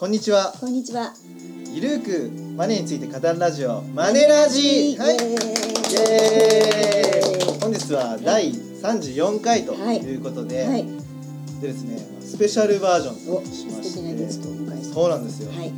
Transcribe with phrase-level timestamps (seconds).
[0.00, 0.54] こんにちは。
[0.58, 1.12] こんにちは。
[1.74, 4.96] ゆるーくマネーについて語るラジオマネラジ。
[4.96, 5.14] はい。
[5.14, 5.18] イ
[6.08, 7.60] エーイ。
[7.60, 9.98] 本日は第34回とい。
[10.16, 10.86] うことで、はい。
[11.60, 14.94] でですねスペシャルバージョンお、としま素敵なゲスしてトをお迎えして。
[14.94, 15.68] そうなんですよ、はい。
[15.68, 15.76] フ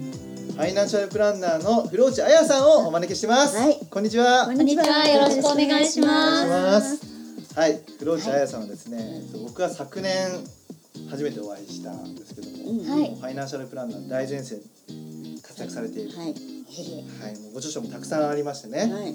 [0.56, 3.80] ァイナンシャルプランナーの風呂内彩さんをお招きしてます、はい。
[3.90, 4.44] こんにちは。
[4.46, 4.84] こんにちは。
[5.08, 6.46] よろしくお願いします。
[6.46, 7.58] お願いします。
[7.58, 7.80] はい。
[7.98, 10.28] 風呂内彩さんはですね、えっと僕は昨年
[11.10, 14.60] 初めてお会いしたんですけども、うんはいファイナンシャルプランナー大前線
[15.42, 16.26] 活躍されている、はい。
[16.28, 19.14] はい、もうご著書もたくさんありましてね、はい。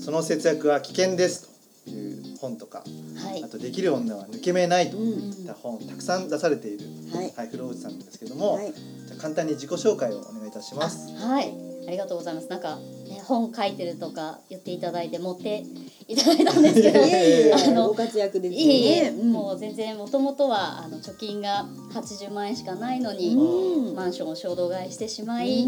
[0.00, 1.48] その節約は危険です
[1.84, 7.32] という本とか、はいあとできる女は抜け目ないとうんいった本たくさん出されている、はい。
[7.36, 8.72] はい、風呂内さんですけども、はい。
[8.72, 11.12] じゃあ簡単に自己紹介をお願いいたします。
[11.16, 15.64] はいありがとうございますなんか、ね、本書いてるとか言っていただいて持って
[16.12, 19.08] いただいたんですけどあのご活躍ですよいえいえ、ね。
[19.10, 19.32] うん。
[19.32, 23.94] もう全然もともとはあの貯金が80万円しかないのに、うん。
[23.94, 25.64] マンションを衝動買いしてしまい、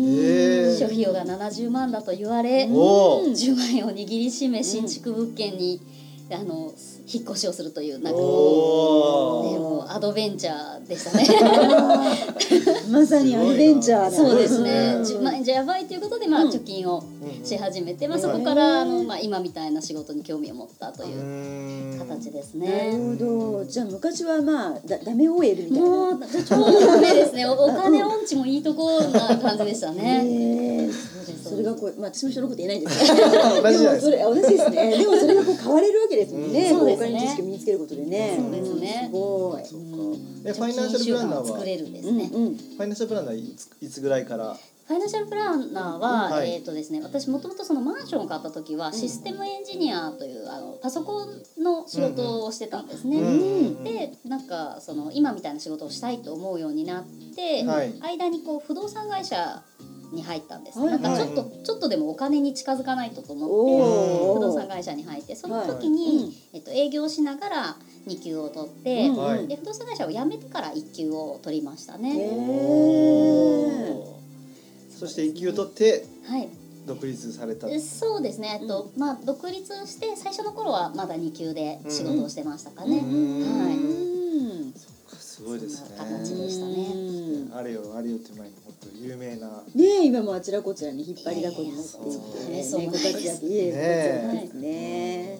[0.78, 5.80] 諸費用が70万だと言われ、おー10万円を握りしめ新築物件に、
[6.30, 6.72] あの
[7.06, 11.26] 引っ越しをするというなんかもう,、ね、おもうアドベンチャーでしたね。
[12.90, 14.10] まさにアドベンチャーだ。
[14.10, 14.94] そうですね。
[14.96, 22.92] うんじまあ、じゃあやばいということで、まあ、うん貯金をーし始めて、まあ、うんそこから、あの、まあ、今みたいな仕事に興味を持ったとういう形ですなね。
[23.18, 23.64] るほど。
[23.66, 25.80] じゃあ昔はまあだダメ OL みたいな。
[25.80, 27.46] もう、ちょうどダメですね。
[27.46, 30.88] おお金音痴もいいとこな感じでしたね。
[30.90, 33.30] そうですそれがこう、まあ、私も人のこと言えないですけど。
[33.70, 34.96] でもそれ、同じですね。
[34.96, 36.70] でも、それがこう変われるわけですもんね。
[36.70, 38.36] うんお金知識を身につけることでね。
[38.38, 39.02] そうですね。
[39.02, 39.64] んすごい。
[39.64, 41.46] そうかファイナンシャルプランナーは？
[41.46, 42.26] 作れるですね。
[42.28, 44.56] ファイナンシャルプランナーいついつぐらいから？
[44.86, 46.50] ファイナンシャルプランナーは、はい。
[46.52, 53.18] えっ、とですね、私もともとそのマンションを買った時は、システムエンジニアというあのパソコンの仕事をしてたんですね。
[53.18, 53.30] うんう
[53.80, 53.84] ん。
[53.84, 57.94] でなんかその今みたいな仕事をしたいと思うようになって、はい。
[58.02, 59.62] 間にこう不動産会社
[60.14, 65.88] に入ったんです、はいなんかちょっと、はちょっとでもお金に近づかないとと思って不動産会社に入ってその時はい。
[65.90, 69.16] に、えっと、営業しながら2級を取って、うん。
[69.16, 69.46] はい。
[69.48, 72.12] で不動産会社を辞めてから1級を取りましたへね。
[72.14, 74.04] ー。
[74.90, 76.48] そして一級を取ってはい。
[76.86, 77.68] 独立された。
[77.68, 83.76] えそうですね、えっとまあ、独立して最初の頃はまだ2級で仕事をしてましたかね、うんはい。
[83.76, 84.74] うん
[85.18, 85.96] すごいですね。
[85.98, 86.74] 形でしたね。
[86.94, 87.56] うん。
[87.56, 88.54] あれよあれよって前に
[89.00, 89.62] 有名な。
[89.74, 91.98] ねえ今もあちらこちらに引っ張りだこになって
[92.50, 95.38] ねご活躍いえねご活躍ですね。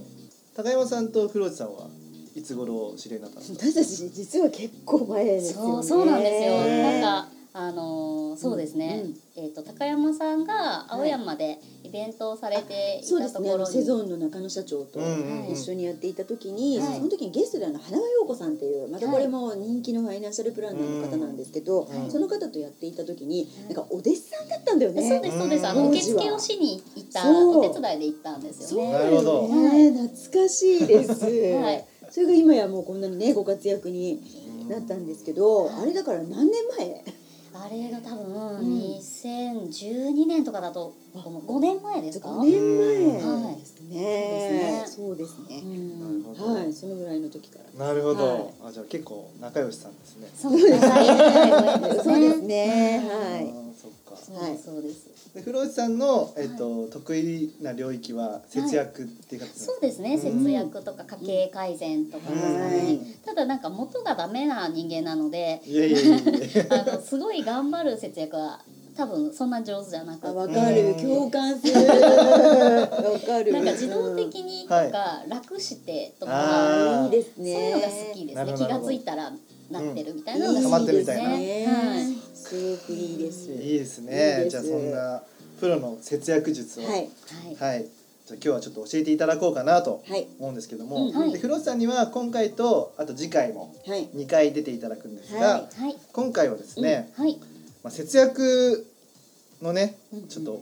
[0.56, 1.88] 高山さんと風呂内さんは
[2.36, 3.66] いつ頃お知り合いになったんですか？
[3.72, 5.66] 私たち実は結構前ですよね。
[5.66, 9.08] そうそうなんですよ、ねなんかあのーそうですね、う
[9.40, 13.48] んえっ、と高山さんが青山でイベントをされていそうですね。
[13.48, 14.98] あたところに、のセゾンの中野社長と
[15.48, 16.96] 一緒にやっていた時に、はい。
[16.96, 25.08] その時にゲストであの花輪陽子さんっていうまたこれも人気のファイナンシャルプランナーの方なんですけど、うんその方とやっていた時になんかお弟子さんだったんだよね。
[25.08, 25.66] そうですそうです。
[25.68, 27.58] あのうん受付をしに行ったそう。
[27.58, 28.92] お手伝いで行ったんですよね。
[28.92, 29.48] なるほど。
[29.48, 31.24] ね懐かしいです。
[31.24, 31.84] はい。
[32.10, 34.20] それが今やもうこんなにねご活躍に
[34.68, 37.04] なったんですけど、あれだから何年前？
[37.64, 38.98] あれが多分ん。
[38.98, 43.22] 2012年とかだと思う5年前ですか？5年前。
[43.22, 43.56] はい。
[43.56, 44.82] ですね。
[44.86, 45.62] そそうですね。
[45.64, 46.22] うん。
[46.22, 46.54] なるほど。
[46.54, 47.86] はい、そのぐらいの時から。
[47.86, 48.54] なるほど、はい。
[48.66, 50.28] あじゃあ結構仲良しさんですね。
[50.36, 50.88] そうですね。
[50.88, 51.06] はい
[52.04, 53.02] そうですね。
[53.08, 53.63] はあい。
[53.88, 54.16] ーそっか。
[54.16, 55.34] そうですそうです。
[55.34, 59.72] で風呂内さんの、えっと得意な領域は節約っていう形なんですか？
[59.72, 60.18] そうですね。
[60.18, 66.66] 節約とか家計改善とかですかはいねただなんか元がダメな人間なのでいやいやいやいや。
[66.90, 68.60] あのすごい頑張る節約は
[68.96, 70.94] 多分そんな上手じゃなくあ、てわかる。
[71.02, 71.74] 共感する。
[71.90, 73.52] わかる。
[73.52, 74.92] なんか自動的にとはい。
[74.92, 77.04] か楽してとあかー。
[77.06, 77.70] いいですそうね。
[77.70, 78.54] いうのが好きですね。
[78.56, 79.32] 気がついたら
[79.70, 82.06] なってるみたいいいなのが好きです溜まってるみねはい。
[82.06, 82.16] ね。
[82.54, 83.50] すごくいいです。
[83.52, 83.98] いいです。
[83.98, 85.22] ねじゃあそんな
[85.58, 86.84] プロの節約術を。
[86.84, 86.92] はい。
[86.94, 87.08] はい。
[87.58, 87.84] はい。
[88.26, 90.26] じゃあ今日はちょっと教えていただこうかなとはい。
[90.38, 91.32] 思うんですけども、うんはい。
[91.32, 94.06] で風呂内さんには今回とあと次回もはい。
[94.14, 95.96] 2回出ていただくんですが、ははい。
[96.12, 97.38] 今回はですね、はい。
[97.82, 98.86] まあ、節約
[99.60, 100.28] のねうんうん。
[100.28, 100.60] ちょっと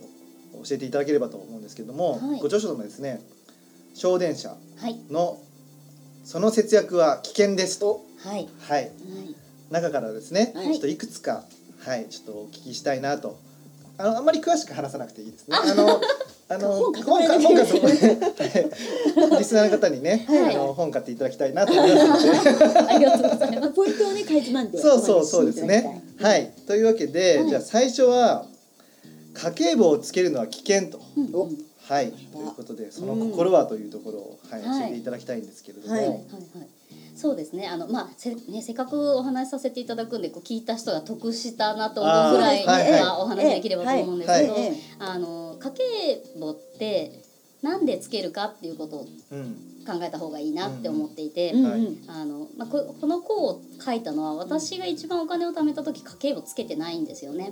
[0.65, 2.39] 教えていただければと思うんですけども、はい。
[2.39, 3.21] ご著書のですね
[3.93, 4.99] 「小電車はい。
[5.11, 5.39] の
[6.25, 8.47] その節約は危険です」と、はい。
[8.59, 8.91] はい、はい。
[9.71, 10.67] 中からですね、はい。
[10.67, 11.45] ちょっといくつか、
[11.85, 13.37] はい、ちょっとお聞きしたいなと。
[13.97, 15.55] あのあんまり詳しく話さなくていいですね。
[15.55, 16.01] あの
[16.49, 19.39] あの 本買っても本らえないか本かはい。
[19.39, 20.55] リスナーの方にね、はい。
[20.55, 22.79] あの本買っていただきたいなと思いますので。
[22.89, 23.73] ありがとうございます。
[23.73, 24.81] ポイントをね、かいつまんで。
[24.81, 26.01] そうそうそうですね。
[26.19, 27.49] はい、というわけで、はい。
[27.49, 28.45] じゃあ最初は
[29.33, 30.99] 家計簿をつけるのは危険と。
[31.17, 31.49] うんお
[31.85, 32.11] はい。
[32.11, 34.79] ということでその心はというところを、はいはい。
[34.79, 36.01] 教えていただきたいんですけれども、はい。
[36.01, 36.13] はい。
[36.13, 36.23] はい
[37.15, 37.67] そうですね。
[37.67, 47.23] あのまあせ,、ね、せっかくお話しさせていただくんでこう聞いた人が得したなと思うぐらいはお話できればと思うんですけど、家計簿って
[47.61, 49.55] なんでつけるかっていうことをうん
[49.85, 51.51] 考えた方がいいなって思っていて、
[52.07, 57.51] あのまあ、ここの項を書いたのは私が一番お金を貯めた時家計簿つけてないんですよね。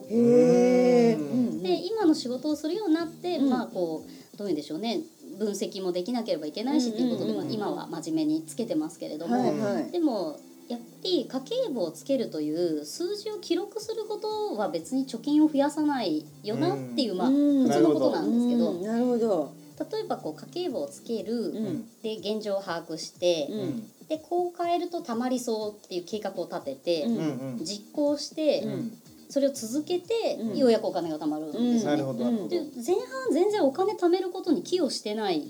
[1.61, 3.49] で今の仕事をするようになって、うん。
[3.49, 5.01] まあこうどういうんでしょうね
[5.41, 9.91] 分析もできなければいけないしっていうことで、まあ今は真面目につけてますけれども、はいはい。
[9.91, 10.39] でも
[10.69, 17.67] やっぱり家計簿をつけるという数字を記録することは別に貯金を増やさないよなっていう、まあうん。
[17.67, 18.71] 普通のことなんですけど。
[18.71, 18.83] うん。
[18.83, 19.53] なるほど。
[19.91, 21.85] 例えばこう家計簿をつける、ん。
[22.03, 23.83] で現状を把握して、ううんん。
[24.07, 27.65] でこう変えるとたまりそうっていう計画を立てて、うんうんうん。
[27.65, 28.97] 実行して、うん
[29.31, 30.57] それを続けて、うん。
[30.57, 32.49] ようやくお金が貯まるんですよね。
[32.49, 35.49] で前半全然お金貯めることに寄与してない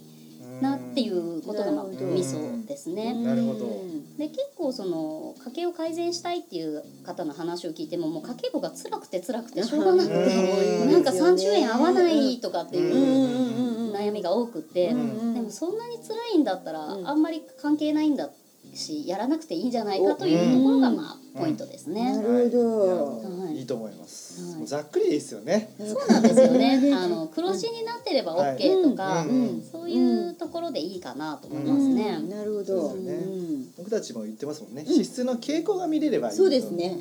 [0.62, 2.38] なっていうことがまあミソ
[2.68, 3.14] ですね。
[3.14, 3.84] なるほど。
[4.20, 10.92] で結構その家計を改善したいっていう方の話を聞いてももう家計簿が辛くて辛くてしょうがなくてうん。
[10.92, 14.90] なんか30円合わないとかっていう悩みが多くて。
[14.90, 15.34] でうん。
[15.44, 17.08] もそんなに辛いんだったらうん。
[17.08, 18.30] あんまり関係ないんだ
[18.74, 22.16] しやらなくていいんじゃないかというところがまあポイントですね。
[22.16, 23.22] なるほど。
[23.46, 23.62] はい。
[23.62, 26.94] いと思います、ざっくりですよね、そうなんですよね。
[26.94, 29.36] あの黒字になってれば OK とか、はいうん。
[29.36, 29.62] うん。
[29.62, 31.82] そういうところでいいかなと思いまうん。
[31.82, 32.20] すね。
[32.30, 32.90] なるほど。
[32.90, 33.24] そうですよね。
[33.26, 36.96] うん僕たちも言ってますもんね、支出の傾向が見れればいいとそうですね。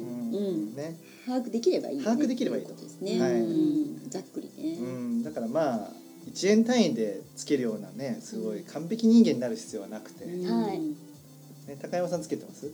[0.74, 0.96] ね。
[1.26, 2.04] 把握できればいいね。
[2.04, 3.00] 把握できればいいとです。
[3.00, 3.18] ね。
[4.08, 4.78] ざっくりね。
[4.78, 5.88] うん、だからまあ
[6.32, 10.62] 1円単位でつけるようなねすごい完璧人間になる必要はなくて、ね、うん。
[10.62, 10.80] はい
[11.76, 12.70] 高山さんつけてます？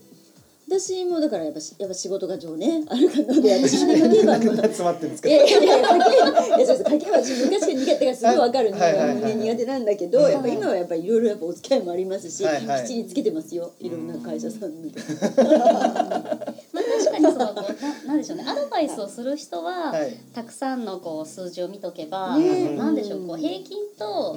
[0.68, 5.28] 私もだからやっぱしやっぱ仕事が上ねあるかなので 私の家はこんな詰まってるんですか？
[5.28, 6.16] いやいやいや、家計、
[6.58, 9.36] いや、そうです、家計は私昔から苦手だからすごいわかるんで、はいはいはいはい。
[9.36, 12.82] ね苦手なんだけど、はいやっぱ今はやっぱりいろいろやっぱお付き合いもありますし、はいはい。
[12.82, 14.92] きっちりつけてますよ、いろんな会社さんに。
[18.06, 18.44] なでしょうね。
[18.46, 20.16] アドバイスをする人は、はい。
[20.34, 24.36] たくさんのこう数字を見とけば、ねなんでしょうこう平均と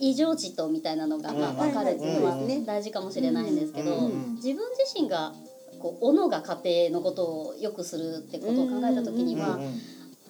[0.00, 2.36] 異常値とみたいなのがまあうん分かるっていうのは
[2.66, 5.32] 大事かもしれないんですけど、自分自身が
[5.78, 9.72] こう斧が家庭のことをよくするってことを考えた時には、も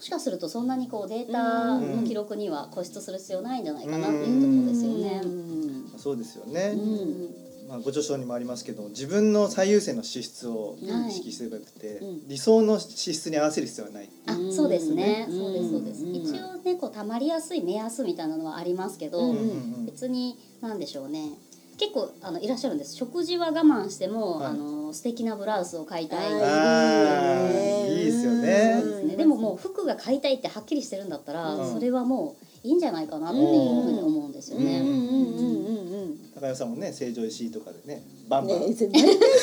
[0.00, 5.20] しかするとそんなにこうデータの記録には固執する必要ないんじゃないかなっていうところですよね。
[5.24, 5.98] うん。
[5.98, 12.28] そうですよね、うんまあ、ご著書にもありますけど自分の最優先の支出をはい意識すればよくて、うん。
[12.28, 15.38] 理想の支出に合わせる必要はない、あうんそうですね、うん。
[15.38, 16.14] そうですそうです、うん。
[16.14, 21.30] 一応ねこうたまりやすい目安みたいなのはありますけど、うんうん別に何でしょうね。
[21.78, 22.94] 結構あのいらっしゃるんです。
[22.96, 24.46] 食事は我慢しても、はい。
[24.50, 28.82] あの素敵なブラウスを買いたい、いいですよね。
[29.04, 31.72] ね、でももう服が買いたいってはっきりしてるんだったら、うん。
[31.72, 33.46] それはもういいんじゃないかなっていう
[33.82, 34.80] ふうに思うんですよね。
[34.80, 35.95] うんうんうんうん
[36.38, 38.44] 高山さんもね成城石井とかでねバうん。
[38.44, 38.74] ンバン、ねえ、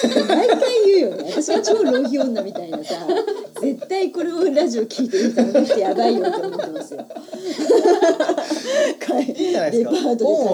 [0.08, 1.32] 毎回毎回言うよね。
[1.32, 2.94] 私は超浪費女みたいなさ、
[3.62, 7.04] 絶対これをラジオ聞いてる人あの人やばいよって思ってますよ。
[9.22, 9.90] いいいじゃないですか。
[9.90, 9.98] オン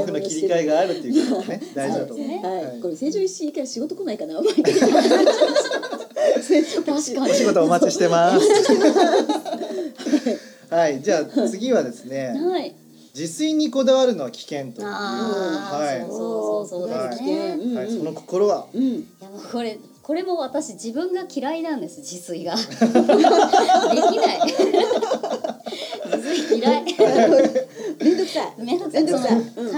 [0.01, 2.27] オフの切り替えがあるっていうことがね大事だと思う。
[2.27, 2.41] ね。
[2.41, 4.35] はい、これ成城石井から仕事来ないかな。
[4.35, 4.77] 確かに
[6.97, 7.01] お
[7.33, 8.47] 仕事お待ちしてます。
[10.69, 11.01] はい。
[11.01, 12.29] じゃあ次はですね。
[12.29, 12.73] はい。
[13.15, 14.87] 自炊にこだわるのは危険という。
[14.87, 15.99] ああ、はい。
[16.01, 16.05] そ
[16.63, 17.49] うそうそうそうですね。
[17.49, 17.75] はい。
[17.75, 18.67] はい、その心は。
[18.73, 18.83] うん。
[18.83, 22.55] いやもうこれこれも私自分が嫌いなんです自炊が。
[22.57, 22.75] でき
[24.17, 24.41] ない。
[26.17, 26.83] 自炊嫌 い。
[28.03, 28.53] めんどくさい。
[28.63, 29.01] めんどくさい。
[29.01, 29.73] 買いに行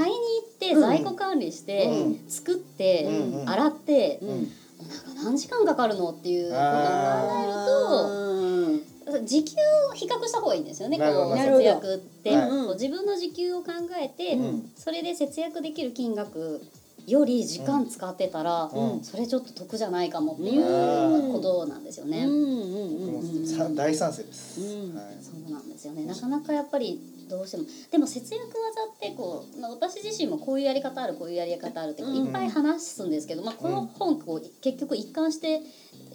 [0.46, 2.20] って在庫管理して、うん。
[2.30, 3.50] 作って、うんうん。
[3.50, 4.30] 洗って、うん。
[4.30, 4.52] なんか
[5.24, 8.91] 何時間かかるのっていうことを考あえると
[9.26, 9.54] 時給
[9.92, 10.98] を比較した方がいいんですよね。
[10.98, 12.50] こう節約って、はい。
[12.50, 14.70] こう自分の時給を考えて、うん。
[14.76, 16.62] それで節約できる金額
[17.08, 19.04] より時間使ってたら、うん。
[19.04, 22.26] それちょっと得じゃないかもっていううんことなんですよね。
[22.26, 23.42] ーうんうんうん僕うん。
[23.42, 24.96] もさ大賛成です、うん。
[24.96, 25.06] はい。
[25.22, 26.06] そうなんですよね。
[26.06, 27.00] なかなかやっぱり
[27.32, 27.64] どうしても。
[27.92, 28.54] でも節約技
[28.94, 35.62] ってこう、まあ、私自身もこういうやり方あるこういうやり方あるっていっぱい話すんですけど、まあ、この本こう結局一貫して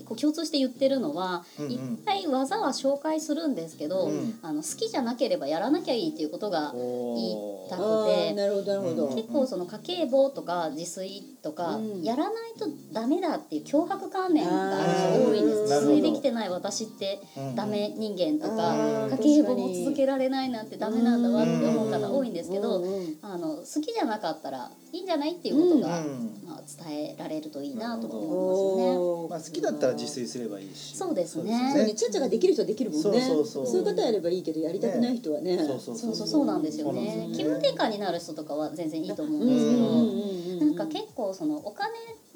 [0.05, 1.73] こう共通して言ってるのは、うんうん。
[1.73, 4.39] いっぱい技は紹介するんですけど、うん。
[4.43, 7.37] あの好きじゃなければやらなきゃいいっていうことが言い
[7.69, 9.07] たあーなるほどなるほど。
[9.09, 12.03] うん結構その家計簿とか自炊とか、うん。
[12.03, 14.91] やらないとダメだっていう脅迫観念がある
[15.23, 17.21] 人多いんです自炊できてない私って
[17.55, 29.29] ダメ人間とか、あー家計簿も続けられないなんてダメなんだわって思う方多いんですけど、うんうんあの好きじゃなかったらいいんじゃないっていうことが、うんまあ、伝えられるといいなと思いますよね。
[29.31, 30.97] まあ好きだったら自炊すればいいし。
[30.97, 31.73] そうですね。
[31.75, 33.03] そうね、ちゃちゃができる人はできるもんね。
[33.03, 35.59] そうそうそういう方やればいいけど、やりたくない人はね。
[35.59, 36.27] そうそうそうそう。
[36.29, 37.07] そうなんですよね。
[37.11, 40.77] そうなんです気分転換になる人とかは全然いいと思うんうんですけど、うんうん。
[40.77, 41.91] なんか結構そのお金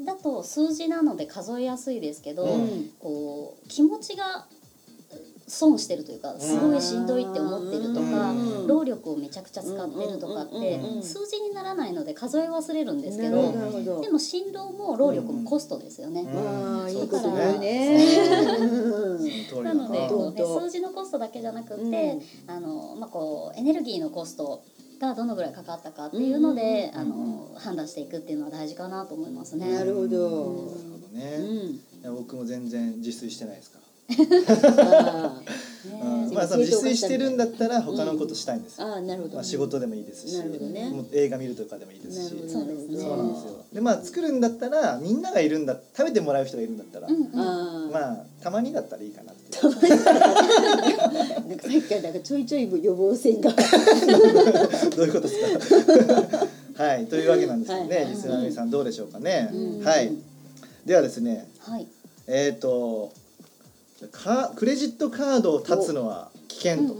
[0.04, 2.90] だと数字なので数えやすいですけど、うん。
[2.98, 4.46] こう気持ちが
[5.50, 8.66] 損してるというかすごいしんどいって思ってるとか、うん。
[8.68, 16.22] 労力をめちゃくちゃ使ってるとかって数字にならないので数え忘れるんですけどでも辛労も労力もコストですよね。
[16.22, 16.82] うん。
[16.82, 17.70] ああ、いいことそうです言うね。
[17.98, 18.56] ね。
[18.60, 22.22] うんその通りだなのでなこう、ね、数字のコストだけじゃなくって、うん。
[22.46, 24.62] あのまあ、こうエネルギーのコスト
[25.00, 29.74] がどのぐらいかかったかっていうので、うんあの判断していくっていうのは大事かなと思いますね。
[29.74, 30.90] なるほど。
[31.12, 31.38] ね、
[32.04, 33.79] 僕も全然自炊してないですか
[36.32, 38.80] まあその自炊してるんだったら他のことしたいんです。
[38.82, 39.34] あー、なるほど。
[39.34, 40.38] まあ、仕事でもいいですし。
[40.42, 40.90] ね。
[40.90, 42.34] もう映画見るとかでもいいですし。
[42.48, 42.98] そうですね。
[42.98, 43.64] そうなんですよ。
[43.72, 49.32] でまあ作るんだったらみんながいるんだ食べてもらう人がいるんだったら、うんうんああ、まあたまにだったらいいかな。
[49.32, 53.50] ってなんかさっきからなんかちょいちょい予防線が。
[54.96, 56.46] どういうことですか？
[56.84, 59.84] はいというわけなんですけどね、リスナーの皆さんどうでしょうかね、うん。
[59.84, 60.12] はい。
[60.86, 61.46] ではですね。
[61.58, 61.86] はい。
[62.26, 63.12] えっ、と
[64.08, 66.94] かクレジットカードを立つのは危険と、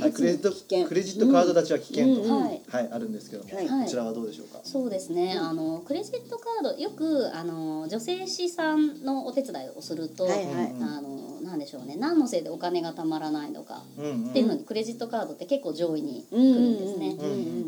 [0.00, 0.86] はい、クレジット危険。
[0.86, 2.62] クレジットカード立ちは危険と、はい。
[2.68, 3.44] はいあるんですけど。
[3.44, 3.84] も、はい。
[3.84, 11.96] こちらはどうでしょうか、そうですね、あのクレジットカードよくあの女性資産のお手伝いをすると、あのなんでしょうね。
[11.96, 13.82] 何のせいでお金がたまらないのか。
[14.30, 17.16] っていうのにクレジットカードって結構上位に来るんですね。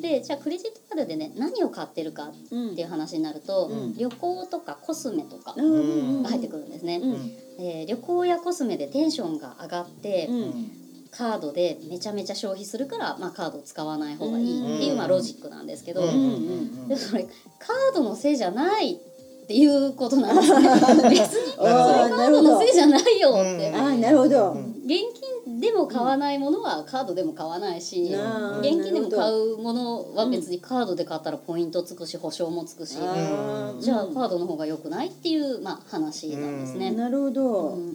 [0.01, 3.97] でじゃあクレジットカードでね何を買ってるかっていう話になると、うん。
[3.97, 7.01] 旅行とかコスメとかうんが入ってくるんですね。
[7.03, 7.15] うん
[7.59, 10.82] えー旅行やコスメでテンションが上がって、うんうん
[11.13, 16.09] カードでめちゃめちゃ消費するから、まあ、カードを使わない方がいいっていう、うんまあ、ロジックなんですけど、うん。
[16.09, 16.15] うん。
[16.15, 16.19] う
[16.87, 16.89] ん。
[16.89, 20.69] でそれカードのせいじゃないっていうことなんですね。
[21.11, 24.53] 別にそれカードのせいじゃないよって、うんあーなるほど。
[24.53, 24.73] うん。
[24.85, 24.89] 現
[25.45, 28.13] 金でも買わないものはカードでも買わないし、
[28.61, 36.91] 現金でも買うものは別にカードで買ったらポイントつくし保証もつくし、じゃあカードの方が良くないっていう、まあ、話なんですね。
[36.91, 37.69] なるほど。
[37.75, 37.83] うん。
[37.83, 37.89] う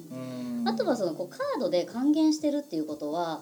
[0.44, 3.42] んあとはそのこうカードで還元してるっていうことは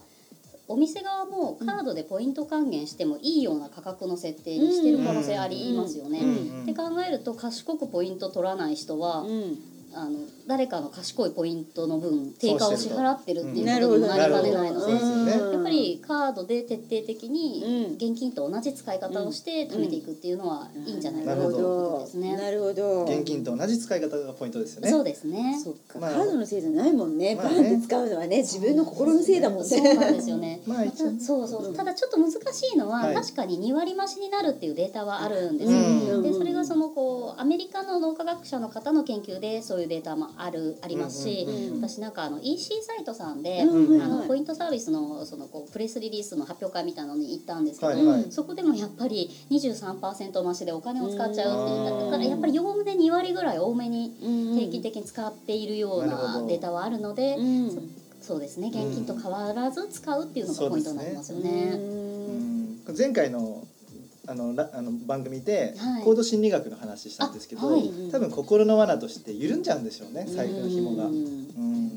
[0.67, 6.20] お店側もカードでポイント還元してもいいような価格の設定にしてる可能性ありますよね。
[6.20, 9.58] うんって考えると賢くポイント取らない人は、うん。
[9.96, 22.38] あの誰かの賢いポイントの分定価を支払ってるっていうことになりかねないのでそうですよねやっぱりカードで徹底的にうん現金と同じ使い方をして貯めていくっていうのはいいんじゃないかなということどですね。
[22.38, 23.06] なるほど。
[23.06, 25.56] 現金と同じ使い方がポイントですよねそうですね。
[26.00, 27.36] まあカードのせいじゃないもんね。
[27.36, 29.66] まあねバーンって使うのはね、自分の心のせいだもんね。
[29.66, 30.62] そうなんですよね。
[30.68, 30.86] まあ
[31.20, 32.38] そうそうただちょっと難し
[32.74, 35.72] いのは、はい確かに2割増しになるっていうデータはあるんです
[36.22, 41.48] でそれがそのこうアメリカの脳科学者の方の研究でそういうデータもあるありますし、
[41.80, 44.27] 私なんかあの EC サイトさんで、うんあのはい。
[44.27, 48.32] ポイントサービスのそのこうプレスリリースの発表会みたいなのに行ったんですけど、はいはい。
[48.32, 52.12] そこでもやっぱり23%増しでお金を使っちゃうっていううん。
[52.12, 57.70] だからやっぱりおおむね2割ぐらい多めにうん定期的に使っているようなデータはあるので、うん。
[57.70, 57.82] そ
[58.25, 58.70] そうですね。
[58.70, 61.74] 現金と変わらず使うっていうのがポイントになりますよね。
[61.74, 62.96] うん。
[62.98, 63.63] 前回の
[64.27, 71.05] あのラあの番組ではいコード心理学の話したんですけど、あはい多分心の罠として緩んじゃうんでしょうね財布の紐が。
[71.05, 71.46] うんうん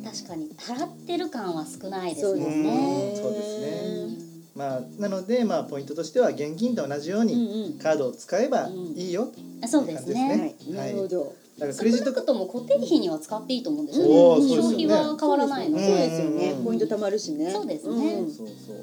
[0.05, 2.71] 確かに払ってる感は少ないですもそうですんね。
[2.71, 3.17] ね。
[3.17, 7.79] そうですねまあ、なので、まあ、ポイントとしては現金と同じよううんにうん。
[7.79, 9.31] カードを使えばいいよ、
[9.63, 10.37] あそうですね。
[10.37, 11.35] ねはい、なるほど。
[11.59, 14.15] だからクレジットカ少なくとも固定費には使っていいと思うんですよね。
[14.15, 15.97] そうですよね消費は変わらないのそうで。
[15.97, 16.65] ですよねうん。
[16.65, 17.51] ポイント貯まるしね。
[17.53, 18.77] そうですねうんそうそう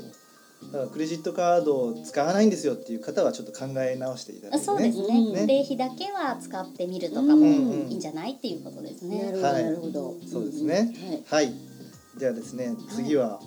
[0.72, 5.08] だからクレジットカードを使わないんですよっていう方はちょっと考え直していただいてあそうですね。
[5.08, 5.20] ね。
[5.20, 7.44] うん固定費だけは使ってみるとかもうん
[7.90, 9.24] いいんじゃないっていうことですね。
[9.24, 10.16] なるほど、はいなるほど。
[10.32, 10.94] そうですね
[11.30, 11.46] はい。
[11.46, 11.54] はい。
[12.18, 13.40] ではですね次は、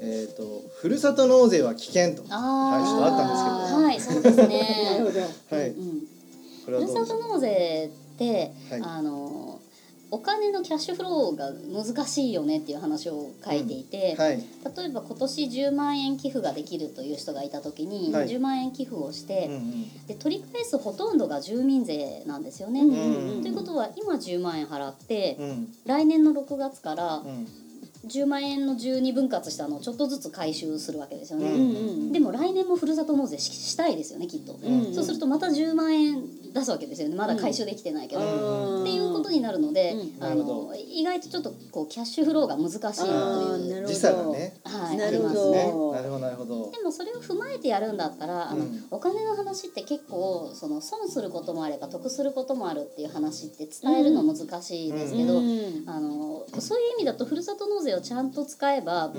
[0.00, 0.42] えっ、と
[0.80, 2.24] ふるさと納税は危険と。
[2.30, 5.00] あはいちょっとあったあ、はい、そうですね。
[5.50, 5.68] はい。
[5.70, 6.02] うん
[6.64, 7.06] ふるさ。
[7.06, 9.57] と納税って、はいあの
[10.10, 14.36] お金のキャッシュフローが難しいよねっていう話を書いていて、はい。
[14.76, 18.28] 例えば今年10万円寄付ができるという人がいた時に、はい。
[18.28, 20.06] 10万円寄付をして、うんうん。
[20.06, 22.80] で取り返すほとんどが住民税なんですよね。
[22.80, 25.68] うんということは今10万円払って、うん。
[25.84, 27.46] 来年の6月からうん
[28.08, 31.64] 10万円の12分割したのをちょっとずつ回収するわけですよね、ううんう
[32.08, 32.12] ん。
[32.12, 36.22] でも来年もふるさと納税ししたいですよねきっと、うんそうするとまた10万円
[36.52, 37.14] 出すわけですよね。
[37.14, 38.82] まだ回収できてないけど、うん。
[38.82, 40.24] っていうことになるので、うん。
[40.24, 43.94] あの意外とちょっとこうキャッシュフローが難しいというなるほど。
[43.94, 45.58] 時差がねはい、なるほありますどね。
[45.58, 46.70] ねなるほどなるほど。
[46.70, 48.84] でもそれを踏まえてやるんだったら、あのうん。
[48.90, 55.84] お金の話って結構その損することもあれば得することもあるっていう話って伝えるの難しいですけど、うん。
[55.86, 59.12] あのそういう意味だとふるさと納税をちゃんと使えば、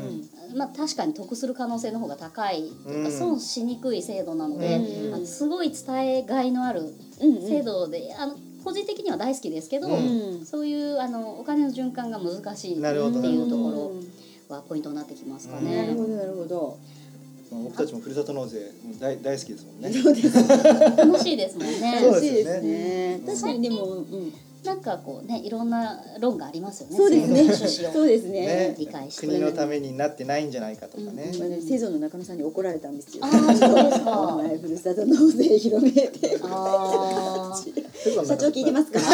[0.56, 3.18] まあ、確かに得する可能性の方が高いというか、うん。
[3.18, 5.14] 損しにくい制度なので、うん。
[5.14, 6.82] あのすごい伝えがいのある
[7.22, 7.36] うん。
[7.38, 10.46] うん制度で、あの個人的には大好きですけど、うん。
[10.46, 13.72] そういうあのお金の循環が難しいってなるほどいうとこうん
[14.50, 15.66] ろはポイントになってきますかうん。
[15.66, 15.78] ね。
[15.84, 16.78] なるほどなるほど。
[17.52, 19.92] まあ僕たちもふるさと納税大大好きですもんね。
[19.92, 20.98] そうです。
[20.98, 21.98] 楽しいですもんね。
[22.00, 23.22] そう楽しいですよですね。
[23.26, 24.34] 確かにでもうん
[24.64, 26.98] なんかこうねいろんな論がありますよね。
[26.98, 27.50] そうですね。
[27.94, 28.42] そうですね。
[28.46, 28.76] ね。
[28.78, 29.28] 理解して。
[29.28, 31.32] 国のためになってないんじゃないかとかね。
[31.40, 33.24] まあね、セゾンの中野さんに怒られたんですよ。
[33.26, 34.20] あーそうですか。
[34.36, 36.40] お前ふるさと納税広めて。
[36.44, 37.56] あ
[38.26, 39.00] 社長聞いてますか？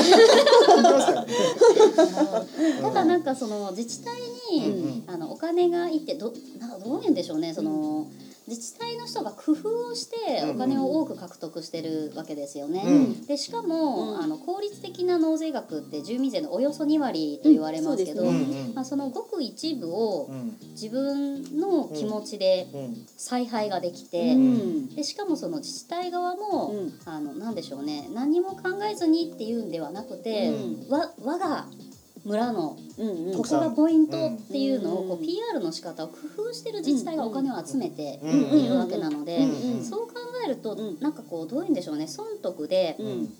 [2.82, 4.12] ただなんかその自治体
[4.52, 7.54] に、うんあのお金がいってどなんかどういうんでしょうね。
[7.54, 8.08] その。
[8.48, 12.84] 自治体の人が工夫をしてうんお金を多く獲得してるわけですよね。
[12.86, 13.26] うん。
[13.26, 14.22] でしかも、うん。
[14.22, 18.74] あの効率的な納税額って住民税のおよそ2割と言われますけど、うんそううんうん。
[18.76, 20.58] まあ、そのごく一部をうん。
[20.72, 23.08] 自分の気持ちでうん。
[23.18, 24.96] 采配ができて、うん。
[24.96, 27.00] でしかもその自治体側も、うん。
[27.06, 28.08] あのなんでしょうね。
[28.14, 30.54] 何も考えずにっていうんではなくて、
[30.90, 31.68] うわ我が
[32.26, 33.38] 村のうんうん。
[33.38, 36.18] ここがポイントっていうのをうんこう PR の仕方を工
[36.50, 40.14] 夫してる自治体がお金を集めてうんいるわけなので、うんそう考
[40.46, 41.00] えると、うん。
[41.00, 42.08] なんかこうどういうんでしょうね。
[42.08, 43.34] 損得でうん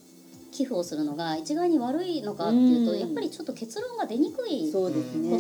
[0.56, 3.00] 寄付をするのが一概に悪いのかっていうと、うん。
[3.00, 4.72] やっぱりちょっと結論が出にくい。
[4.72, 4.90] こ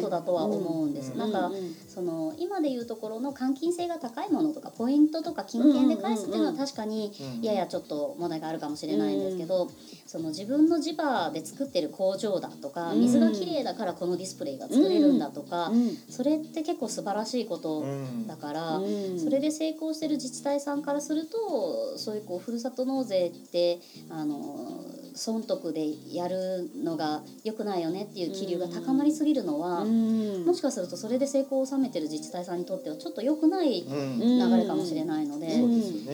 [0.01, 1.11] とだとは思うんです。
[1.11, 1.51] うんなんか、
[1.87, 9.71] その今でいうところの換金性が高いものとかポイントとか金券で返すっていうのは確かにうんややちょっと問題があるかもしれないんですけど、
[10.05, 18.27] その自分の地場で作ってる工場だとかうん水がきれいだからこのディスプレイが作れるんだとか、うんそれって結構素晴らしいことうん。
[18.27, 18.77] だから。
[18.77, 19.19] うん。
[19.19, 23.79] それで成功してる自治体さんからするとそういうこうふるさと納税って
[24.09, 24.83] あの
[25.15, 30.45] 損得でやるのが良くないよねっていう気流が高まりすぎるのは、うん。
[30.45, 34.19] もしかするとそれで成功を収めてる自治体さんにとってはちょっと良くないうん。
[34.19, 35.61] 流れかもしれないので、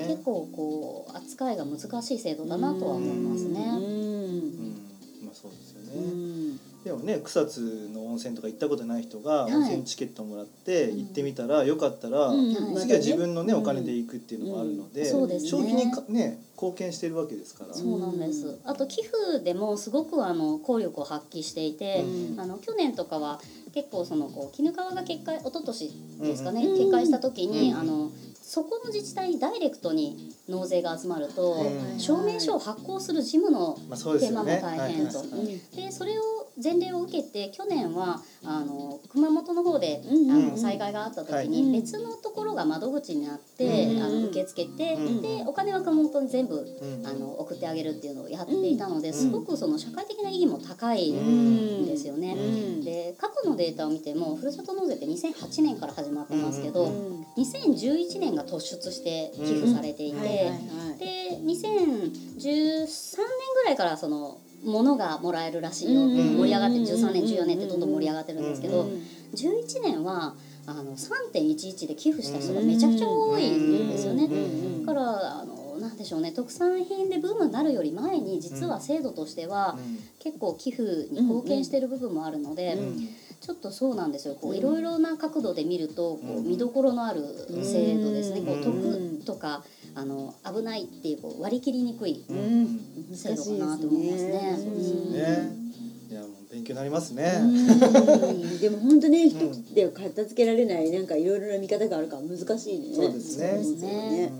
[0.08, 3.53] 結構こう扱いが難しい制度だなとは思いますうん。
[3.53, 3.60] ね。
[3.62, 4.81] うん。
[5.25, 6.30] まあそうですようねん
[6.83, 9.53] でもね草津の温泉とか行ったことない人がい。
[9.53, 15.25] 温泉チケットもらって行ってみたらよかったらうん次は自分のねお金で行くっていうのもあるので消
[15.62, 17.73] 費にかね貢献してるわけですから。
[17.73, 18.60] そうなんです。
[18.65, 22.39] あと寄付でもすごくあの効力を発揮していて、うん。
[22.39, 23.39] あの去年とかは
[23.73, 26.77] 結構そのこう鬼怒川が決壊一昨年ですかね、うん。
[26.77, 27.79] 決壊した時に、うん。
[27.79, 28.12] あの
[28.51, 33.77] そこの自治体にダイレクトに納税が集まると、うん証明書を発行する事務の
[34.19, 35.23] 手間も大変と。
[35.75, 36.23] でそれを
[36.61, 40.47] 前例を受けて去年はあの熊本の方で、うんあうん。
[40.49, 41.47] の災害があった時はい。
[41.47, 51.83] に別のところが窓口になって、うんあの受け付けて、うんでお金は熊本に全部うんあの送ってあげるっていうのをやっていたので、んすごくその社会的な意義も高いうん。
[51.83, 52.33] んですよね。
[52.33, 52.83] うん。
[52.83, 60.58] で過去のデータを見てもふるさと納税って2008年から始まってますけど、うん2011年が突出して寄付されていて、はいはいはい。
[60.99, 62.88] で2013年
[63.56, 66.06] ぐらいからその物がもらえるらしいよ。
[66.06, 70.36] ってうん盛り上がって13年うん14年ってどんどん盛り上がってるんですけどうん11年は
[70.67, 74.25] あの3.11で寄付した人がめちゃくちゃ多いんですよね。
[74.25, 79.80] うんだからあのなんでしょうね特産品でブームになるより前に実は制度としては
[80.19, 83.10] 結構寄付に貢献してる部分もあるので、うん
[83.41, 84.36] ちょっとそうなんですよ。
[84.36, 84.58] こううん。
[84.58, 86.47] いろいろな角度で見るとこううん。
[86.47, 87.21] 見どころのある
[87.63, 89.17] 制度ですね、うんこううん。
[89.19, 89.63] 得とか
[89.95, 92.38] あの危ないっていうこう割り切りにくいうん。
[92.38, 92.39] う
[93.13, 94.58] ん制度かなと思いますね。
[94.62, 95.62] そうですよね。
[96.12, 97.34] いやもう勉強になりますね。
[97.41, 98.60] うん。
[98.62, 102.95] でも本当ね一うん口で片付けられないなんかいろいろな見方があるから難しいね。
[102.95, 103.60] そうですね。
[103.63, 104.32] そうですね。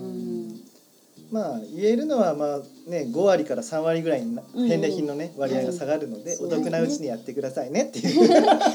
[1.32, 6.40] まあ言えるのはまあね5割から3割ぐらい返礼品のね割合が下がるのではい。
[6.42, 8.30] お得なうちにやってくださいねっていう。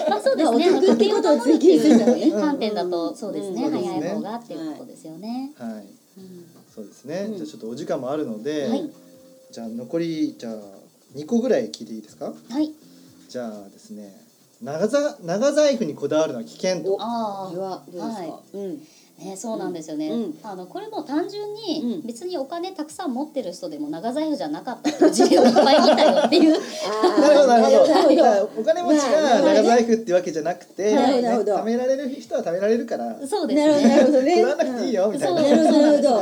[0.09, 0.69] まあそうですね。
[0.95, 3.64] ってことを追観点だとそうですね。
[3.64, 5.53] うん早い方がっていうことですよね。
[5.59, 5.71] はい。
[5.71, 5.87] うん
[6.75, 7.27] そうですね。
[7.31, 7.37] うん。
[7.37, 8.90] じゃあちょっとお時間もあるのではい。
[9.51, 10.55] じゃあ残りじゃあ
[11.14, 12.33] 2個ぐらい聞いていいですか？
[12.49, 12.73] はい。
[13.29, 14.25] じゃあですね
[14.62, 16.97] 長ざ長財布にこだわるのは危険と。
[16.99, 18.40] あこれはどうですか。
[18.55, 18.81] うん。
[19.19, 20.39] ね、そうなんですよね、うん。
[20.43, 22.07] あのこれも単純にうん。
[22.07, 27.47] 別にお金たくさん持ってる人でも長財布じゃなかったっていう事例をいっぱい見たよっていうなるほど。
[27.47, 28.61] なるほど。
[28.61, 31.57] お金持ちが長財布ってわけじゃなくて、なるほど。
[31.57, 34.35] ね貯められる人は貯められるからそうですなるほどなねるほどね。
[34.35, 35.51] 取らなくていいよみたいな、そう。
[35.51, 36.21] なるほどなるほど。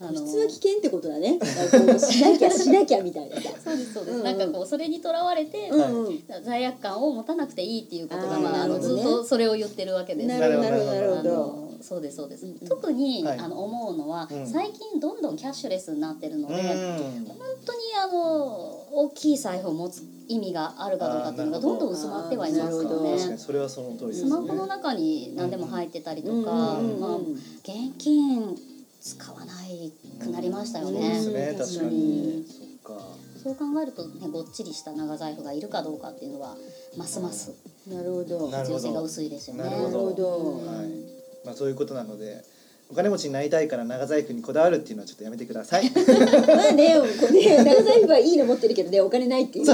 [0.00, 1.38] あ普通は危険ってことだね。
[1.98, 3.36] しなきゃしなきゃみたいな。
[3.36, 4.18] さそうですそうです、うん。
[4.18, 6.04] うんなんかこうそれにとらわれて、うん。
[6.06, 10.26] うん罪悪感を持たなくていいっていうことがまあ、あのずっとそれを言ってるわけです。
[10.28, 12.68] なるほどなるほどそうですそうです、うんうん。
[12.68, 13.38] 特に、はい。
[13.38, 14.46] あの思うのは、うん。
[14.46, 17.24] 最近どんどんキャッシュレスになってるので、うん。
[17.26, 18.16] 本当にあの
[18.90, 21.74] 大きい財布を持つ意味があるかどうかっていうのがど。
[21.74, 23.36] んどん薄まってはいますよね。
[23.36, 24.30] それはその通りですね。
[24.30, 28.56] スマホの中に何でも入ってたりとか、うんうんうんまあ、現金
[29.02, 31.08] 使わないくなりましたよそうね。
[31.10, 32.46] ですねうん確かに。
[32.82, 33.04] そっか。
[33.42, 36.56] そう考えるとねごっちりした長財布がいるかどうかっていうのは
[36.96, 37.52] ますます
[37.86, 38.48] なるほど。
[38.48, 39.64] なるほど必要性が薄いですよね。
[39.64, 39.88] なるほど。
[39.90, 40.66] なるほど。
[40.66, 41.13] はい
[41.44, 42.44] まあそういうことなので
[42.90, 45.90] お金持ちになりたいから長財布にこだわるっていうのはちょっとやめてください。
[45.90, 46.00] ま
[46.68, 49.72] あね、こうね、長財布はいいの持ってるけどね、お金ないっていうね。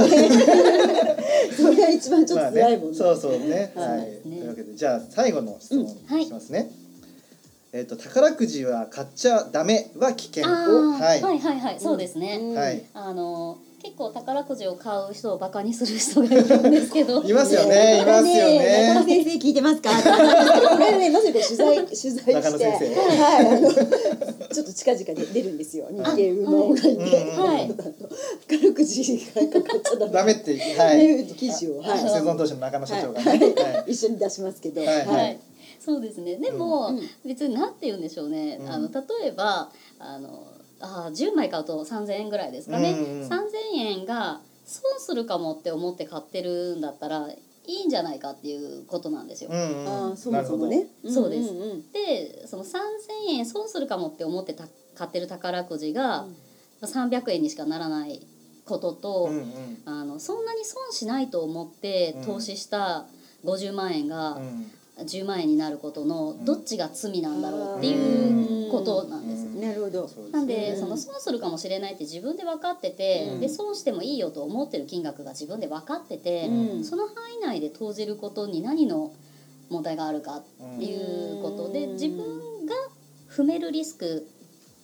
[1.56, 2.96] そ れが一番ちょっと辛いもんね。
[2.96, 3.72] そうそうね。
[3.74, 3.88] はい。
[3.88, 6.24] はい、というわけでじゃあ最後の質問うんはい。
[6.24, 6.70] しますね、
[7.72, 10.44] えっ、と宝くじは買っちゃダメは危険。
[10.44, 11.18] ははい。
[11.18, 11.80] いはいはい。
[11.80, 12.38] そうですね。
[12.40, 12.54] うん。
[12.54, 17.22] はいあの結構宝くじを買う人をバカにする人がいるんですけど。
[17.24, 18.88] いますよねいますよね。
[18.88, 19.90] 中野先生聞いてますか？
[20.70, 22.94] これね、まさにこう取材取材して、中野先生。
[22.94, 25.86] はい、あのちょっと近々で出るんですよ。
[25.90, 26.68] 日経の。
[26.68, 26.80] がい。
[26.80, 27.64] て、はい。
[27.64, 30.12] あの宝くじがかかっちゃダメ。
[30.12, 33.38] ダメってはい、ね記事を、はい、セゾン投資の中野社長がはい。
[33.38, 33.92] ね、はい。
[33.92, 34.96] 一緒に出しますけど、はい。
[34.98, 35.06] はい。
[35.06, 35.38] はい、
[35.82, 36.36] そうですね。
[36.36, 37.00] でも、うん。
[37.24, 38.58] 別に何て言うんでしょうね。
[38.60, 38.68] うん。
[38.68, 40.28] あの例えばあの
[40.80, 42.92] あ10枚買うと3,000円ぐらいですかね。
[42.92, 43.40] うんうん3,000
[43.74, 49.50] 円が損するかもって思って買ってるんだったらいいんじゃないかっていうことなんですよ。
[49.52, 49.88] うんうん。
[49.88, 50.86] ああ、そもそもね。
[51.08, 51.58] そうですん。
[51.58, 52.78] んんでその3,000
[53.28, 56.26] 円損するかもって思ってた買ってる宝くじが、
[56.82, 58.26] 300円にしかならない
[58.64, 59.82] ことと、うんうん。
[59.84, 63.06] あのそんなに損しないと思って投資した
[63.44, 64.70] 50万円が、うん。
[65.00, 66.44] 10万円になることのん。
[66.44, 69.49] どっちが罪なんだろうっていうことなんです。
[69.60, 70.08] うんなるほど。
[70.08, 73.40] そうですなんで、うんその損するかもしれないって自分で分かってて、うん。
[73.40, 76.84] で損してもいいよと思ってる金額が自分で分かってて、うん。
[76.84, 79.12] その範囲内で投じることに何の
[79.68, 80.44] 問題があるかっ
[80.78, 81.92] ていうことで、うん。
[81.92, 82.74] 自分が
[83.30, 84.26] 踏めるリスク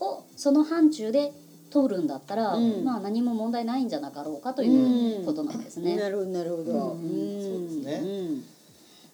[0.00, 1.32] をその範疇で
[1.70, 2.84] 取るんだったら、うん。
[2.84, 5.96] まあ何も問題ないんじゃなかろうかということなんですね。
[5.96, 6.72] なるほどなるほど。
[6.92, 7.00] うん。
[7.42, 8.00] そうですね。
[8.04, 8.06] う
[8.42, 8.55] ん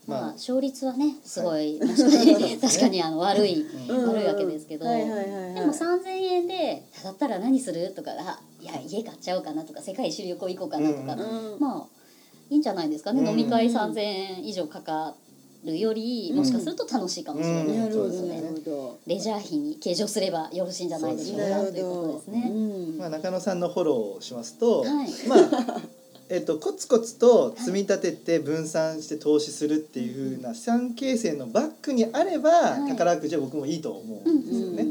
[0.06, 4.08] まあまあ勝率はねすごい、 確かに確かにあの悪い、うん。
[4.08, 7.92] 悪いわけですけど、でも3,000円でだったら何する？
[7.94, 11.60] とかあいや家買っちゃおうかなとか世界一周旅行行こうかなとか、うん。
[11.60, 11.86] まあ
[12.50, 13.28] いいんじゃないですかね、うん。
[13.28, 15.14] 飲み会3,000円以上かか
[15.64, 17.66] るよりもしかすると楽しいかもしれない。
[17.66, 17.78] うん。
[17.78, 18.40] なるほどそうですね。
[18.42, 18.98] なるほど。
[19.06, 22.26] レジャー費に計上すればよろしいんじゃないでしょうかということどです。
[22.28, 22.50] ね。
[22.50, 22.98] うん。
[22.98, 25.10] まあ、中野さんのフォローをしますと、はい。
[25.28, 25.80] まあ
[26.32, 32.88] えっと、コツコツと積み立てて分散して投資するっていう風な資産形成のバックにあれば、はい。
[32.88, 34.86] 宝くじは僕もいいと思うんですよね。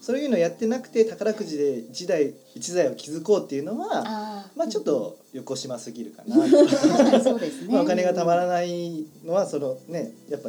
[0.00, 6.36] そういうのやってなくて宝くじで一台一台を築こうっていうのはまあちょっと横島すぎるかな。
[7.68, 10.48] まあお金がたまらないのはそのねやっぱ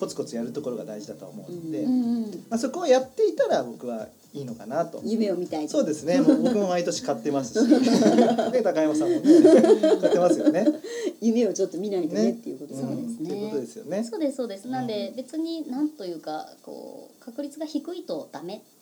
[0.00, 5.02] コツコツやるところが大事だと思うので、うんうんまあ、そこをやっていたら僕はいいのかなと。
[5.04, 5.68] 夢を見たい。
[5.68, 6.22] そうですね。
[6.22, 9.42] もう 僕も毎年買ってますし、 ね、高山さんもね
[10.00, 10.66] 買ってますよね。
[11.20, 12.96] 夢をちょっと見ないとねねっていうことですね。
[12.96, 14.04] ですねということですよね。
[14.04, 14.68] そうですそうです。
[14.68, 18.79] なんで別になんというかこう確率が低いとダメって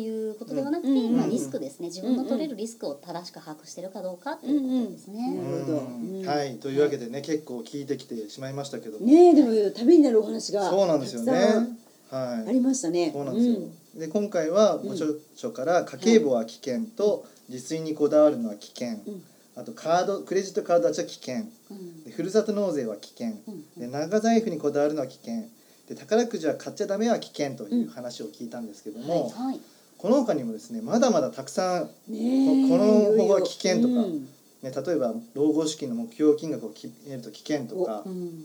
[0.00, 1.88] いうことではなくて、うんうんまあリスクですね。
[1.88, 5.20] 自分の取れるリスクを正しく把握してるかどうかっていうことですね。
[5.28, 8.98] うんうんなるほどうんうんはい、というわけでね、結構聞いてきてしまいましたけど。
[8.98, 11.78] ねえでもためになるお話がそうなんですよねたくさん。
[12.12, 12.48] はい。
[12.48, 13.10] ありましたね。
[13.12, 13.56] そうなんですよ。
[13.96, 18.92] で今回はご著書から家計簿は危険と自炊にこだわるのは危険。
[18.92, 19.22] ん
[19.54, 21.44] あとカードクレジットカードは危険。
[21.70, 23.38] うんでふるさと納税は危険。
[23.46, 25.44] うんで長財布にこだわるのは危険。
[25.88, 29.60] で宝くじは買っちゃダメは危険という話を聞いたんですけども、はい。
[30.02, 32.84] この他にもですねまだまだたくさんここの
[33.16, 34.28] 方法は危険とかうん
[34.62, 38.44] ね、例えば老後資金の目標金額を決めると危険とかうん。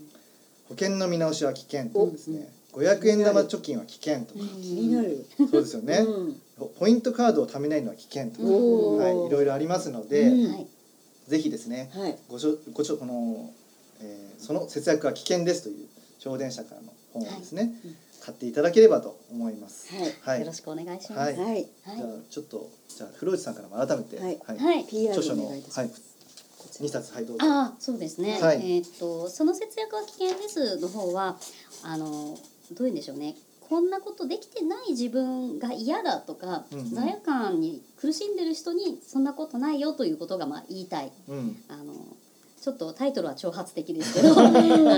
[0.68, 2.50] 保険の見直しは危険とかですね。
[2.74, 4.40] 500円玉貯金は危険とか。
[4.62, 5.26] 気になる。
[5.38, 5.98] そうですよね。
[6.00, 6.42] うん。
[6.58, 10.32] ポポイントカードを貯めないのは危険とか、はい、いろいろありますので。
[11.28, 12.18] ぜひですねはい。
[12.30, 13.52] ごしょごしょこの、
[14.02, 15.88] えーその節約は危険です」という
[16.20, 17.74] 超電車からの本をですね、
[18.28, 19.96] 買っていただければと思います。
[19.96, 20.14] はい。
[20.22, 20.40] はい。
[20.42, 21.32] よろしくお願いします。
[21.32, 21.38] はい。
[21.38, 21.66] はい。
[21.66, 24.38] じゃあちょっとじゃあ風呂内さんからも改めて、はい。
[24.60, 24.82] はい。
[24.84, 27.46] 著書の、はいます、2冊はいどうぞ。
[27.46, 28.58] ああそうですね、はい。
[28.58, 31.38] えーっとその節約は危険ですの方は
[31.84, 32.38] あの
[32.74, 33.38] どういうんでしょうね。
[33.70, 36.90] こんなことできてない自分が嫌だとか、うんうん。
[36.94, 41.14] 罪悪感に苦しんでる人にそんなことないよということがまあ言いたい。
[41.30, 41.64] うん。
[41.70, 41.94] あの
[42.62, 44.52] ちょっとタイトルは挑発的ですけど あ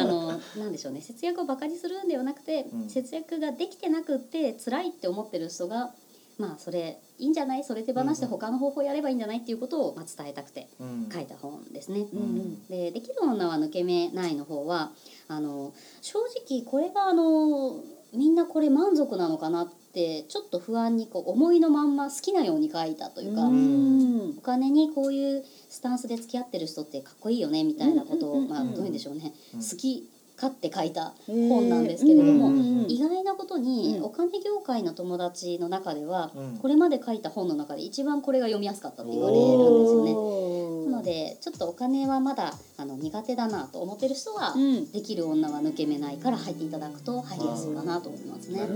[0.06, 1.02] のなんでしょうね。
[1.02, 2.89] 節約をバカにするんではなくて、うん。
[2.89, 5.93] 節約ができてなくって辛いって思ってる人が
[6.38, 7.63] まあそれいいんじゃない？
[7.65, 9.39] それ手放して他の方法やればいいんじゃない？
[9.39, 11.10] っていうことをまあ伝えたくてうん。
[11.13, 12.08] 書いた本ですね。
[12.13, 12.19] うん。
[12.19, 12.65] うん。
[12.67, 14.91] で「できる女は抜け目ない」の方は
[15.28, 16.19] あの正
[16.50, 17.82] 直これがあの
[18.13, 24.36] みんなこれ満足なのかなってちょっと不安にこう思いのまんま好きなように書いたというか、うん。
[24.38, 29.60] お金にこういうスタンスで付き合ってる人ってかっこいいよねみたいなことを、まあどういうんでしょうね、うん。
[29.62, 32.50] 好き勝手書いた本なんですけれども、
[32.88, 34.04] 意外なことに、うん。
[34.06, 36.58] お金業界の友達の中では、うん。
[36.58, 40.92] これまで書いた本の中で一番これが読みやすかったって言われるんですよね。
[40.92, 44.92] なのでちょっとお金はまだあの苦手だなと思ってる人は、うん。
[44.92, 48.62] できる女は抜け目ないから入っていただくと入りやすいかなと思いますね。
[48.62, 48.70] はい。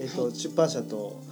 [0.00, 0.34] えっと、はい。
[0.34, 1.29] 出版社とあ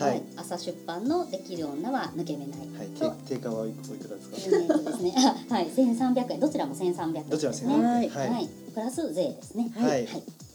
[0.00, 0.18] ははい。
[0.18, 2.88] い、朝出版のできる女は抜け目ないはい。
[2.88, 4.96] と、定定価はおいくおいくらですか？
[4.98, 5.14] ね、
[5.50, 7.74] あはい、千三百円、どちらも千三百円どちらもですね。
[7.74, 8.48] 1300はい。
[8.74, 9.70] プラス税ですね。
[9.76, 9.90] はい。
[9.90, 10.08] はい、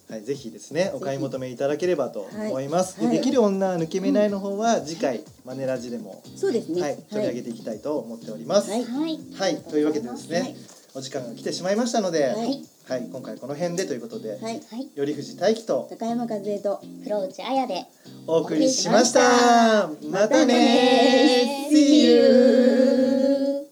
[0.09, 3.11] はい、ぜひですねお買い求めいただければと思います、はい。
[3.11, 6.81] でできる女は抜け目ないの方は次回、マネラジでも、そうですね。
[6.81, 8.71] はい、取り上げていきたいと思っております。
[8.71, 9.15] ははい。
[9.15, 10.55] い、はい、というわけでですね、はい。
[10.95, 12.43] お時間が来てしまいましたので、は
[12.87, 14.41] はいい今回この辺でということで、はい。
[14.41, 14.61] はい、
[14.95, 17.85] 頼藤大樹と高山和恵と黒内彩で。
[18.27, 19.89] お送りしました。
[20.11, 20.45] また。
[20.45, 23.67] ね See you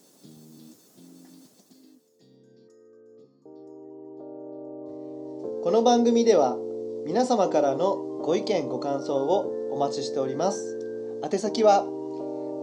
[5.63, 6.58] この番組では
[7.06, 10.80] 皆様からのご意見ご感想をお待ちしております。
[11.23, 11.84] 宛先は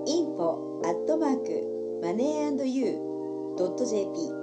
[0.09, 2.99] info アットマークマネー &you
[3.57, 4.41] ドット jp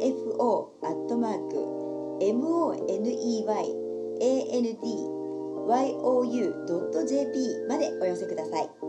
[0.00, 1.54] info アットマーク
[2.22, 3.44] money
[4.56, 4.72] and
[6.34, 8.86] you ドット jp までお寄せくださいこ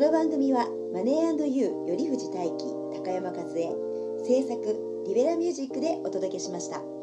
[0.00, 2.56] の番組はマネー &you より藤大輝
[3.04, 3.44] 高山和恵
[4.24, 6.97] 制作リベラミュージックでお届けしました。